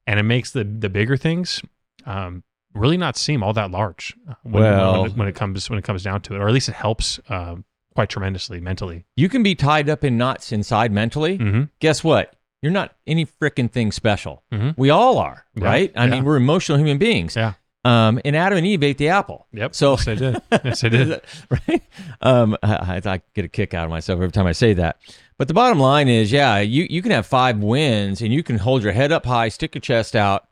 And 0.06 0.18
it 0.20 0.24
makes 0.24 0.50
the 0.50 0.64
the 0.64 0.90
bigger 0.90 1.16
things 1.16 1.62
um, 2.04 2.42
really 2.74 2.96
not 2.96 3.16
seem 3.16 3.42
all 3.42 3.52
that 3.52 3.70
large 3.70 4.14
uh, 4.28 4.34
when, 4.42 4.62
Well- 4.62 5.02
when, 5.02 5.10
it, 5.10 5.16
when 5.16 5.28
it 5.28 5.34
comes 5.34 5.70
when 5.70 5.78
it 5.78 5.84
comes 5.84 6.02
down 6.02 6.20
to 6.22 6.34
it, 6.34 6.38
or 6.38 6.48
at 6.48 6.52
least 6.52 6.68
it 6.68 6.74
helps 6.74 7.20
um, 7.28 7.64
quite 7.94 8.08
tremendously 8.10 8.60
mentally. 8.60 9.04
You 9.16 9.28
can 9.28 9.42
be 9.42 9.54
tied 9.54 9.88
up 9.88 10.02
in 10.04 10.18
knots 10.18 10.50
inside 10.52 10.90
mentally. 10.92 11.38
Mm-hmm. 11.38 11.62
Guess 11.78 12.02
what? 12.02 12.34
You're 12.62 12.72
not 12.72 12.94
any 13.06 13.26
freaking 13.26 13.70
thing 13.70 13.92
special. 13.92 14.44
Mhm. 14.52 14.74
We 14.78 14.88
all 14.90 15.18
are, 15.18 15.44
Yeah, 15.56 15.64
right? 15.64 15.92
I 15.96 16.04
yeah. 16.04 16.10
mean, 16.10 16.24
we're 16.24 16.36
emotional 16.36 16.78
human 16.78 16.96
beings. 16.98 17.34
Yeah. 17.36 17.54
Um, 17.84 18.20
and 18.24 18.36
Adam 18.36 18.58
and 18.58 18.66
Eve 18.66 18.84
ate 18.84 18.98
the 18.98 19.08
apple. 19.08 19.48
Yep. 19.52 19.74
So 19.74 19.92
yes, 19.92 20.06
I 20.08 20.14
did. 20.14 20.42
Yes, 20.64 20.84
I 20.84 20.88
did. 20.90 21.20
right? 21.50 21.82
Um, 22.20 22.56
I, 22.62 23.00
I 23.04 23.20
get 23.34 23.44
a 23.44 23.48
kick 23.48 23.74
out 23.74 23.84
of 23.84 23.90
myself 23.90 24.18
every 24.18 24.30
time 24.30 24.46
I 24.46 24.52
say 24.52 24.72
that. 24.74 24.98
But 25.36 25.48
the 25.48 25.54
bottom 25.54 25.80
line 25.80 26.06
is, 26.06 26.30
yeah, 26.30 26.60
you, 26.60 26.86
you 26.88 27.02
can 27.02 27.10
have 27.10 27.26
five 27.26 27.58
wins 27.58 28.20
and 28.22 28.32
you 28.32 28.44
can 28.44 28.58
hold 28.58 28.84
your 28.84 28.92
head 28.92 29.10
up 29.10 29.26
high, 29.26 29.48
stick 29.48 29.74
your 29.74 29.80
chest 29.80 30.14
out 30.14 30.46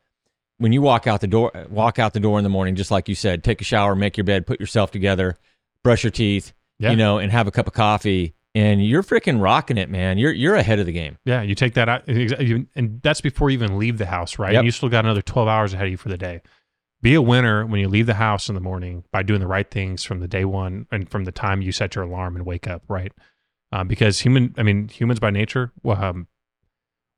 when 0.58 0.72
you 0.72 0.82
walk 0.82 1.06
out 1.06 1.20
the 1.20 1.28
door. 1.28 1.52
Walk 1.70 2.00
out 2.00 2.12
the 2.14 2.18
door 2.20 2.38
in 2.38 2.42
the 2.42 2.50
morning, 2.50 2.74
just 2.74 2.90
like 2.90 3.08
you 3.08 3.14
said. 3.14 3.44
Take 3.44 3.60
a 3.60 3.64
shower, 3.64 3.94
make 3.94 4.16
your 4.16 4.24
bed, 4.24 4.44
put 4.44 4.58
yourself 4.58 4.90
together, 4.90 5.38
brush 5.84 6.02
your 6.02 6.10
teeth, 6.10 6.52
Yeah. 6.80 6.90
you 6.90 6.96
know, 6.96 7.18
and 7.18 7.30
have 7.30 7.46
a 7.46 7.52
cup 7.52 7.68
of 7.68 7.72
coffee. 7.74 8.34
And 8.54 8.84
you're 8.84 9.04
freaking 9.04 9.40
rocking 9.40 9.78
it, 9.78 9.88
man. 9.88 10.18
You're 10.18 10.32
you're 10.32 10.56
ahead 10.56 10.80
of 10.80 10.86
the 10.86 10.92
game. 10.92 11.18
Yeah, 11.24 11.42
you 11.42 11.54
take 11.54 11.74
that 11.74 11.88
out, 11.88 12.08
and 12.08 13.00
that's 13.02 13.20
before 13.20 13.50
you 13.50 13.54
even 13.54 13.78
leave 13.78 13.98
the 13.98 14.06
house, 14.06 14.38
right? 14.40 14.52
Yep. 14.52 14.60
And 14.60 14.66
you 14.66 14.72
still 14.72 14.88
got 14.88 15.04
another 15.04 15.22
12 15.22 15.46
hours 15.46 15.72
ahead 15.72 15.86
of 15.86 15.90
you 15.92 15.96
for 15.96 16.08
the 16.08 16.18
day. 16.18 16.42
Be 17.02 17.14
a 17.14 17.22
winner 17.22 17.64
when 17.64 17.80
you 17.80 17.88
leave 17.88 18.06
the 18.06 18.14
house 18.14 18.48
in 18.48 18.54
the 18.54 18.60
morning 18.60 19.04
by 19.12 19.22
doing 19.22 19.40
the 19.40 19.46
right 19.46 19.70
things 19.70 20.02
from 20.02 20.20
the 20.20 20.28
day 20.28 20.44
one 20.44 20.86
and 20.90 21.08
from 21.08 21.24
the 21.24 21.32
time 21.32 21.62
you 21.62 21.72
set 21.72 21.94
your 21.94 22.04
alarm 22.04 22.36
and 22.36 22.44
wake 22.44 22.66
up, 22.66 22.82
right? 22.88 23.12
Uh, 23.72 23.84
because 23.84 24.20
human, 24.20 24.54
I 24.58 24.64
mean, 24.64 24.88
humans 24.88 25.20
by 25.20 25.30
nature, 25.30 25.72
um, 25.86 26.26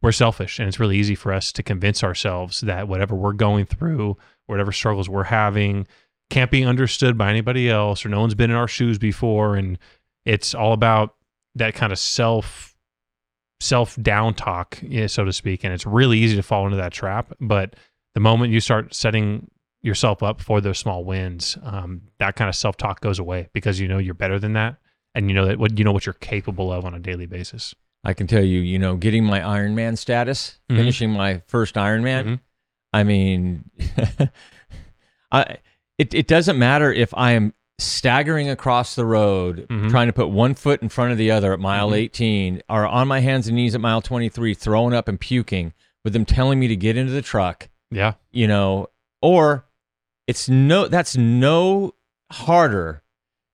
we're 0.03 0.12
selfish, 0.12 0.59
and 0.59 0.69
it's 0.69 0.79
really 0.79 0.99
easy 0.99 1.15
for 1.15 1.33
us 1.33 1.51
to 1.53 1.62
convince 1.62 2.05
ourselves 2.05 2.61
that 2.61 2.89
whatever 2.89 3.15
we're 3.15 3.33
going 3.33 3.65
through, 3.65 4.17
whatever 4.47 4.71
struggles 4.71 5.09
we're 5.09 5.25
having, 5.25 5.87
can't 6.29 6.51
be 6.51 6.65
understood 6.65 7.17
by 7.17 7.31
anybody 7.31 7.71
else, 7.71 8.05
or 8.05 8.09
no 8.09 8.21
one's 8.21 8.35
been 8.35 8.51
in 8.51 8.57
our 8.57 8.69
shoes 8.69 8.99
before, 8.99 9.57
and 9.57 9.79
it's 10.25 10.55
all 10.55 10.73
about 10.73 11.15
that 11.54 11.75
kind 11.75 11.92
of 11.92 11.99
self 11.99 12.76
self 13.61 13.97
down 14.02 14.35
talk, 14.35 14.78
so 15.06 15.25
to 15.25 15.32
speak. 15.32 15.62
And 15.64 15.73
it's 15.73 15.87
really 15.87 16.18
easy 16.18 16.37
to 16.37 16.42
fall 16.42 16.64
into 16.64 16.76
that 16.78 16.92
trap. 16.92 17.32
But 17.40 17.76
the 18.14 18.21
moment 18.21 18.52
you 18.52 18.61
start 18.61 18.94
setting 18.94 19.49
yourself 19.82 20.23
up 20.23 20.40
for 20.40 20.61
those 20.61 20.78
small 20.78 21.04
wins, 21.04 21.56
um, 21.62 22.02
that 22.18 22.35
kind 22.37 22.49
of 22.49 22.54
self 22.56 22.76
talk 22.76 23.00
goes 23.00 23.18
away 23.18 23.49
because 23.52 23.78
you 23.80 23.88
know 23.88 23.99
you're 23.99 24.14
better 24.14 24.38
than 24.38 24.52
that, 24.54 24.76
and 25.14 25.28
you 25.28 25.35
know 25.35 25.47
that 25.47 25.59
what 25.59 25.78
you 25.78 25.85
know 25.85 25.92
what 25.92 26.06
you're 26.06 26.12
capable 26.14 26.73
of 26.73 26.85
on 26.85 26.94
a 26.94 26.99
daily 26.99 27.26
basis. 27.26 27.75
I 28.04 28.14
can 28.14 28.26
tell 28.26 28.42
you, 28.44 28.59
you 28.61 28.80
know, 28.80 28.97
getting 28.97 29.25
my 29.25 29.38
Ironman 29.40 29.97
status, 29.97 30.59
Mhm. 30.68 30.76
finishing 30.76 31.11
my 31.12 31.40
first 31.47 31.76
Ironman. 31.76 32.25
Mhm. 32.25 32.40
I 32.92 33.04
mean, 33.04 33.71
I 35.32 35.59
it 35.99 36.14
it 36.14 36.26
doesn't 36.26 36.59
matter 36.59 36.92
if 36.92 37.12
I 37.14 37.32
am 37.32 37.54
staggering 37.79 38.49
across 38.49 38.95
the 38.95 39.05
road, 39.07 39.67
Mhm. 39.69 39.91
trying 39.91 40.07
to 40.07 40.12
put 40.12 40.29
one 40.29 40.55
foot 40.55 40.83
in 40.83 40.88
front 40.88 41.12
of 41.12 41.19
the 41.19 41.31
other 41.31 41.52
at 41.52 41.61
mile 41.61 41.91
Mhm. 41.91 41.97
18, 41.97 42.62
or 42.69 42.87
on 42.87 43.09
my 43.09 43.21
hands 43.21 43.49
and 43.49 43.57
knees 43.57 43.75
at 43.75 43.81
mile 43.81 44.00
23, 44.00 44.55
throwing 44.55 44.95
up 44.95 45.09
and 45.09 45.19
puking, 45.21 45.73
with 46.05 46.12
them 46.12 46.25
telling 46.25 46.59
me 46.61 46.69
to 46.69 46.76
get 46.76 46.97
into 46.97 47.12
the 47.12 47.23
truck. 47.23 47.69
Yeah, 47.91 48.14
You 48.31 48.47
know, 48.47 48.88
or 49.21 49.67
it's 50.26 50.49
no 50.49 50.88
that's 50.88 51.17
no 51.17 51.95
harder 52.31 53.02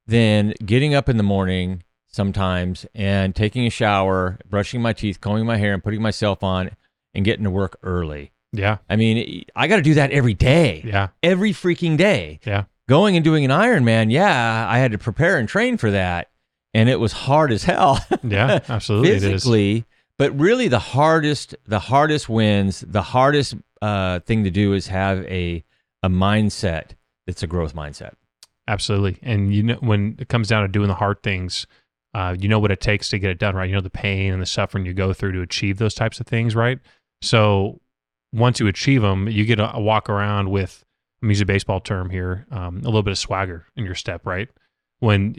than 0.06 0.54
getting 0.64 0.94
up 0.94 1.08
in 1.08 1.16
the 1.16 1.22
morning 1.22 1.82
sometimes 2.06 2.86
and 2.94 3.34
taking 3.34 3.66
a 3.66 3.70
shower, 3.70 4.38
brushing 4.48 4.80
my 4.80 4.92
teeth, 4.92 5.20
combing 5.20 5.44
my 5.46 5.56
hair, 5.56 5.74
and 5.74 5.82
putting 5.82 6.00
myself 6.02 6.42
on 6.42 6.70
and 7.14 7.24
getting 7.24 7.44
to 7.44 7.50
work 7.50 7.78
early. 7.82 8.32
yeah, 8.52 8.78
I 8.88 8.96
mean, 8.96 9.44
I 9.54 9.66
got 9.66 9.76
to 9.76 9.82
do 9.82 9.94
that 9.94 10.10
every 10.10 10.32
day, 10.34 10.82
yeah, 10.86 11.08
every 11.22 11.52
freaking 11.52 11.96
day. 11.98 12.40
yeah. 12.46 12.64
Going 12.88 13.16
and 13.16 13.24
doing 13.24 13.44
an 13.44 13.50
Ironman, 13.50 14.10
yeah, 14.10 14.66
I 14.68 14.78
had 14.78 14.92
to 14.92 14.98
prepare 14.98 15.38
and 15.38 15.48
train 15.48 15.76
for 15.76 15.90
that, 15.90 16.30
and 16.72 16.88
it 16.88 16.98
was 16.98 17.12
hard 17.12 17.52
as 17.52 17.64
hell. 17.64 18.04
Yeah, 18.24 18.60
absolutely, 18.68 19.18
physically, 19.20 19.84
but 20.16 20.38
really 20.38 20.68
the 20.68 20.78
hardest, 20.78 21.54
the 21.66 21.78
hardest 21.78 22.28
wins, 22.28 22.80
the 22.80 23.02
hardest 23.02 23.54
uh, 23.82 24.20
thing 24.20 24.44
to 24.44 24.50
do 24.50 24.72
is 24.72 24.86
have 24.88 25.24
a 25.26 25.64
a 26.02 26.08
mindset 26.08 26.92
that's 27.26 27.42
a 27.42 27.46
growth 27.46 27.74
mindset. 27.74 28.14
Absolutely. 28.66 29.18
And 29.22 29.54
you 29.54 29.62
know, 29.62 29.76
when 29.80 30.16
it 30.18 30.28
comes 30.28 30.48
down 30.48 30.62
to 30.62 30.68
doing 30.68 30.88
the 30.88 30.94
hard 30.94 31.22
things, 31.22 31.66
uh, 32.14 32.36
you 32.38 32.48
know 32.48 32.58
what 32.58 32.70
it 32.70 32.80
takes 32.80 33.08
to 33.10 33.18
get 33.18 33.30
it 33.30 33.38
done, 33.38 33.54
right? 33.54 33.68
You 33.68 33.74
know 33.74 33.80
the 33.80 33.90
pain 33.90 34.32
and 34.32 34.42
the 34.42 34.46
suffering 34.46 34.84
you 34.86 34.92
go 34.92 35.12
through 35.12 35.32
to 35.32 35.40
achieve 35.40 35.78
those 35.78 35.94
types 35.94 36.20
of 36.20 36.26
things, 36.26 36.54
right? 36.54 36.78
So 37.22 37.80
once 38.32 38.60
you 38.60 38.66
achieve 38.66 39.02
them, 39.02 39.28
you 39.28 39.44
get 39.44 39.58
a 39.58 39.80
walk 39.80 40.08
around 40.08 40.50
with, 40.50 40.84
I'm 41.22 41.28
using 41.28 41.44
a 41.44 41.46
baseball 41.46 41.80
term 41.80 42.10
here, 42.10 42.46
um, 42.50 42.78
a 42.78 42.84
little 42.84 43.02
bit 43.02 43.10
of 43.10 43.18
swagger 43.18 43.66
in 43.76 43.84
your 43.84 43.94
step, 43.94 44.26
right? 44.26 44.48
When 45.00 45.34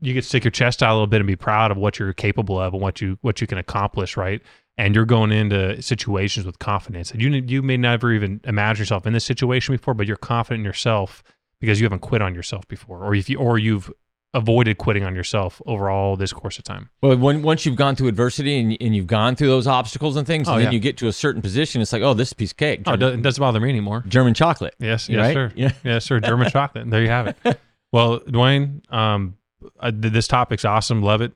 you 0.00 0.14
get 0.14 0.24
stick 0.24 0.44
your 0.44 0.50
chest 0.50 0.82
out 0.82 0.92
a 0.92 0.94
little 0.94 1.06
bit 1.06 1.20
and 1.20 1.26
be 1.26 1.36
proud 1.36 1.70
of 1.70 1.76
what 1.76 1.98
you're 1.98 2.12
capable 2.12 2.60
of 2.60 2.74
and 2.74 2.82
what 2.82 3.00
you 3.00 3.18
what 3.22 3.40
you 3.40 3.46
can 3.46 3.58
accomplish, 3.58 4.16
right? 4.16 4.42
And 4.78 4.94
you're 4.94 5.06
going 5.06 5.32
into 5.32 5.80
situations 5.80 6.44
with 6.44 6.58
confidence. 6.58 7.10
And 7.10 7.22
you 7.22 7.30
you 7.30 7.62
may 7.62 7.76
never 7.76 8.12
even 8.12 8.40
imagine 8.44 8.82
yourself 8.82 9.06
in 9.06 9.12
this 9.12 9.24
situation 9.24 9.74
before, 9.74 9.94
but 9.94 10.06
you're 10.06 10.16
confident 10.16 10.60
in 10.60 10.64
yourself 10.64 11.22
because 11.60 11.80
you 11.80 11.84
haven't 11.84 12.00
quit 12.00 12.22
on 12.22 12.34
yourself 12.34 12.68
before, 12.68 13.04
or 13.04 13.14
if 13.14 13.30
you 13.30 13.38
or 13.38 13.58
you've 13.58 13.90
avoided 14.34 14.76
quitting 14.78 15.02
on 15.04 15.14
yourself 15.14 15.62
over 15.66 15.88
all 15.88 16.14
this 16.16 16.32
course 16.32 16.58
of 16.58 16.64
time. 16.64 16.90
Well, 17.00 17.16
when, 17.16 17.42
once 17.42 17.64
you've 17.64 17.76
gone 17.76 17.96
through 17.96 18.08
adversity 18.08 18.58
and, 18.58 18.76
and 18.80 18.94
you've 18.94 19.06
gone 19.06 19.34
through 19.34 19.46
those 19.48 19.66
obstacles 19.66 20.16
and 20.16 20.26
things, 20.26 20.46
Oh, 20.48 20.52
and 20.54 20.60
then 20.62 20.72
yeah. 20.72 20.74
you 20.74 20.80
get 20.80 20.98
to 20.98 21.08
a 21.08 21.12
certain 21.12 21.40
position, 21.40 21.80
it's 21.80 21.92
like, 21.92 22.02
oh, 22.02 22.12
this 22.12 22.32
piece 22.34 22.50
of 22.50 22.56
cake. 22.58 22.80
Oh, 22.86 22.92
it 22.92 22.96
German, 22.96 23.00
doesn't, 23.00 23.20
it 23.20 23.22
doesn't 23.22 23.40
bother 23.40 23.60
me 23.60 23.70
anymore. 23.70 24.04
German 24.06 24.34
chocolate. 24.34 24.74
Yes, 24.78 25.08
yes, 25.08 25.18
Right? 25.18 25.34
sir. 25.34 25.52
Yeah. 25.56 25.72
Yes, 25.84 26.04
sir. 26.04 26.20
German 26.20 26.50
chocolate. 26.50 26.90
There 26.90 27.02
you 27.02 27.08
have 27.08 27.28
it. 27.44 27.60
Well, 27.92 28.18
Dwayne, 28.20 28.82
um, 28.92 29.36
uh, 29.80 29.90
th- 29.92 30.12
this 30.12 30.26
topic's 30.28 30.64
awesome. 30.66 31.02
Love 31.02 31.22
it. 31.22 31.32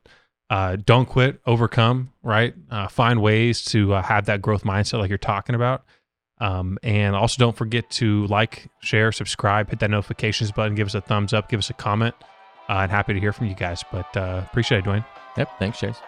Uh, 0.51 0.77
don't 0.77 1.07
quit. 1.07 1.41
Overcome. 1.47 2.13
Right. 2.23 2.53
Uh, 2.71 2.89
find 2.89 3.23
ways 3.23 3.65
to 3.67 3.95
uh, 3.95 4.03
have 4.03 4.27
that 4.27 4.43
growth 4.43 4.65
mindset, 4.65 4.99
like 4.99 5.09
you're 5.09 5.17
talking 5.17 5.55
about. 5.55 5.85
Um, 6.39 6.77
and 6.83 7.15
also, 7.15 7.37
don't 7.39 7.57
forget 7.57 7.89
to 7.93 8.27
like, 8.27 8.69
share, 8.83 9.13
subscribe, 9.13 9.71
hit 9.71 9.79
that 9.79 9.91
notifications 9.91 10.51
button, 10.53 10.75
give 10.75 10.89
us 10.89 10.95
a 10.95 11.01
thumbs 11.01 11.33
up, 11.33 11.49
give 11.49 11.59
us 11.59 11.71
a 11.71 11.75
comment. 11.75 12.15
Uh, 12.71 12.83
and 12.83 12.91
happy 12.93 13.13
to 13.13 13.19
hear 13.19 13.33
from 13.33 13.49
you 13.49 13.55
guys. 13.55 13.85
But 13.91 14.17
uh, 14.17 14.43
appreciate 14.47 14.79
it, 14.79 14.85
Dwayne. 14.85 15.05
Yep. 15.37 15.59
Thanks, 15.59 15.81
Chase. 15.81 16.01